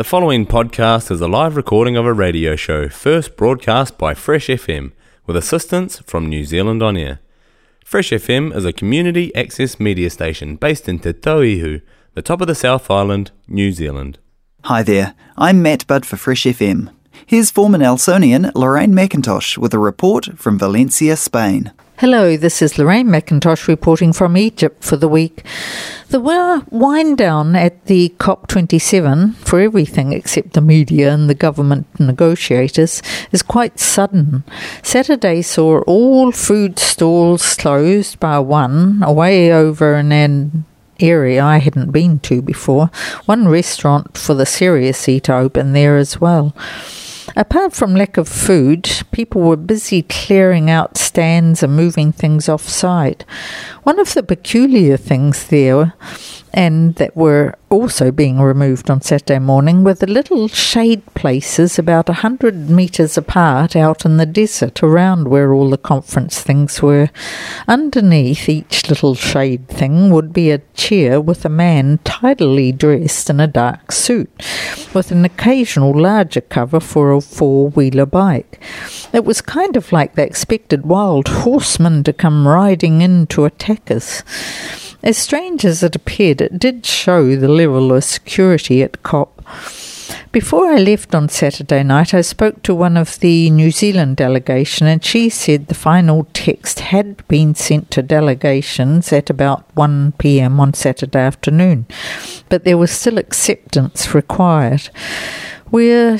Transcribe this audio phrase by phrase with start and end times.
[0.00, 4.46] The following podcast is a live recording of a radio show first broadcast by Fresh
[4.46, 4.92] FM
[5.26, 7.20] with assistance from New Zealand On Air.
[7.84, 11.82] Fresh FM is a community access media station based in Te Tauihu,
[12.14, 14.18] the top of the South Island, New Zealand.
[14.64, 16.90] Hi there, I'm Matt Budd for Fresh FM.
[17.26, 21.72] Here's former Nelsonian Lorraine McIntosh with a report from Valencia, Spain.
[22.00, 25.44] Hello, this is Lorraine McIntosh reporting from Egypt for the week.
[26.08, 26.18] The
[26.70, 33.42] wind down at the COP27 for everything except the media and the government negotiators is
[33.42, 34.44] quite sudden.
[34.82, 40.64] Saturday saw all food stalls closed bar one away over in an
[41.00, 42.90] area I hadn't been to before.
[43.26, 46.56] One restaurant for the serious eater open there as well.
[47.36, 52.68] Apart from lack of food, people were busy clearing out stands and moving things off
[52.68, 53.24] site.
[53.84, 55.94] One of the peculiar things there
[56.52, 62.08] and that were also being removed on Saturday morning were the little shade places about
[62.08, 67.08] a hundred metres apart out in the desert around where all the conference things were.
[67.68, 73.38] Underneath each little shade thing would be a chair with a man tidily dressed in
[73.38, 74.30] a dark suit,
[74.92, 78.60] with an occasional larger cover for a four wheeler bike.
[79.12, 83.90] It was kind of like they expected wild horsemen to come riding in to attack
[83.92, 84.24] us.
[85.02, 89.42] As strange as it appeared, it did show the level of security at COP.
[90.30, 94.86] Before I left on Saturday night, I spoke to one of the New Zealand delegation,
[94.86, 100.60] and she said the final text had been sent to delegations at about 1 pm
[100.60, 101.86] on Saturday afternoon,
[102.48, 104.90] but there was still acceptance required.
[105.70, 106.18] We're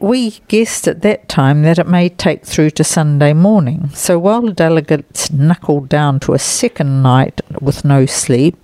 [0.00, 3.90] we guessed at that time that it may take through to Sunday morning.
[3.94, 8.56] So while the delegates knuckled down to a second night with no sleep,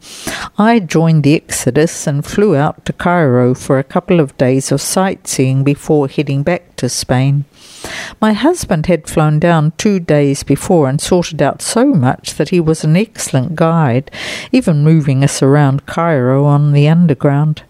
[0.59, 4.81] I joined the exodus and flew out to Cairo for a couple of days of
[4.81, 7.45] sightseeing before heading back to Spain.
[8.21, 12.61] My husband had flown down two days before and sorted out so much that he
[12.61, 14.11] was an excellent guide,
[14.53, 17.63] even moving us around Cairo on the underground.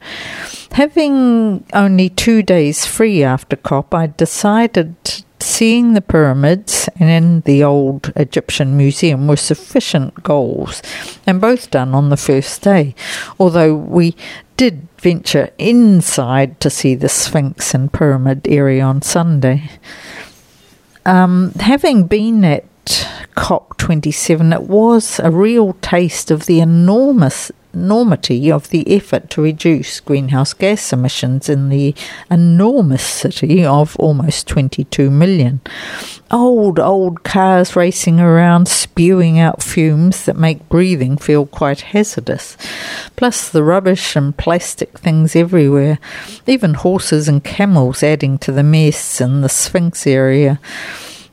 [0.79, 4.95] Having only two days free after COP, I decided
[5.41, 10.81] seeing the pyramids and the old Egyptian museum were sufficient goals,
[11.27, 12.95] and both done on the first day,
[13.41, 14.15] although we
[14.57, 19.69] did venture inside to see the Sphinx and pyramid area on Sunday.
[21.05, 22.65] Um, having been at
[23.35, 30.01] COP27, it was a real taste of the enormous enormity of the effort to reduce
[30.01, 31.95] greenhouse gas emissions in the
[32.31, 35.61] enormous city of almost 22 million.
[36.31, 42.57] Old, old cars racing around, spewing out fumes that make breathing feel quite hazardous.
[43.17, 45.99] Plus the rubbish and plastic things everywhere,
[46.47, 50.61] even horses and camels adding to the mess in the Sphinx area.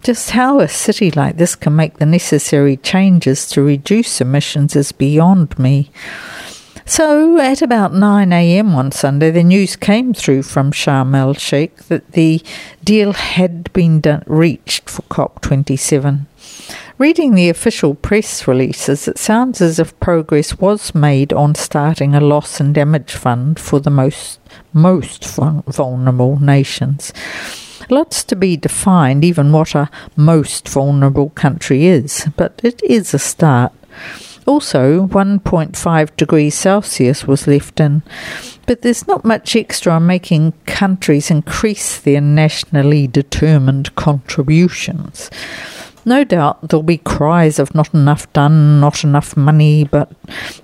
[0.05, 4.91] Just how a city like this can make the necessary changes to reduce emissions is
[4.91, 5.89] beyond me.
[6.85, 8.75] So, at about 9 a.m.
[8.75, 12.43] on Sunday, the news came through from Sharm el Sheikh that the
[12.83, 16.27] deal had been done, reached for COP27.
[16.99, 22.21] Reading the official press releases, it sounds as if progress was made on starting a
[22.21, 24.39] loss and damage fund for the most
[24.71, 27.11] most vulnerable nations.
[27.89, 33.19] Lots to be defined, even what a most vulnerable country is, but it is a
[33.19, 33.71] start.
[34.45, 38.03] Also, 1.5 degrees Celsius was left in,
[38.67, 45.31] but there's not much extra on making countries increase their nationally determined contributions.
[46.07, 50.11] No doubt there'll be cries of not enough done, not enough money, but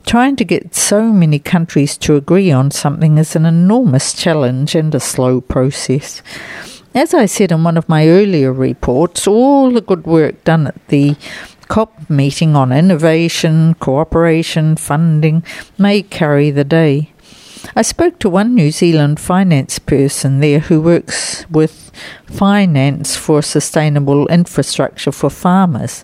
[0.05, 4.93] trying to get so many countries to agree on something is an enormous challenge and
[4.93, 6.21] a slow process.
[6.93, 10.87] As I said in one of my earlier reports, all the good work done at
[10.89, 11.15] the
[11.69, 15.41] COP meeting on innovation, cooperation, funding
[15.77, 17.13] may carry the day.
[17.77, 21.93] I spoke to one New Zealand finance person there who works with
[22.25, 26.03] finance for sustainable infrastructure for farmers.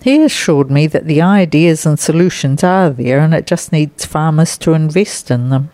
[0.00, 4.56] He assured me that the ideas and solutions are there and it just needs farmers
[4.58, 5.70] to invest in them.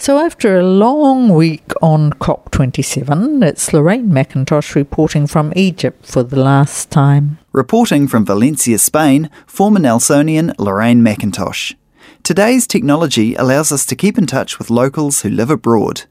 [0.00, 6.38] So, after a long week on COP27, it's Lorraine McIntosh reporting from Egypt for the
[6.38, 7.38] last time.
[7.52, 11.74] Reporting from Valencia, Spain, former Nelsonian Lorraine McIntosh.
[12.22, 16.04] Today's technology allows us to keep in touch with locals who live abroad.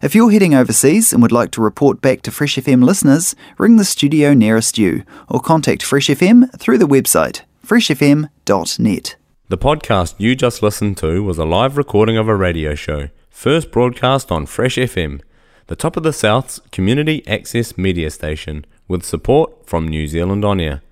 [0.00, 3.78] If you're heading overseas and would like to report back to Fresh FM listeners, ring
[3.78, 9.16] the studio nearest you or contact Fresh FM through the website freshfm.net.
[9.48, 13.72] The podcast you just listened to was a live recording of a radio show first
[13.72, 15.20] broadcast on Fresh FM,
[15.66, 20.60] the top of the South's community access media station, with support from New Zealand On
[20.60, 20.82] Air.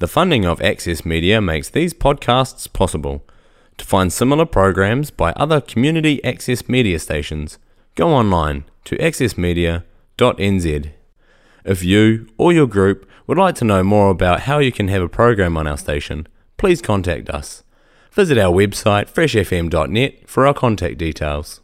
[0.00, 3.24] The funding of Access Media makes these podcasts possible.
[3.78, 7.56] To find similar programs by other community access media stations,
[7.94, 10.90] go online to accessmedia.nz.
[11.64, 15.02] If you or your group would like to know more about how you can have
[15.02, 17.62] a program on our station, please contact us.
[18.10, 21.60] Visit our website freshfm.net for our contact details.